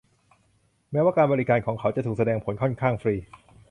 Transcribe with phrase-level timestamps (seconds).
[0.91, 3.15] แม้ว่าการบริการของเขาจะถูกแสดงผลค่อนข้างฟรี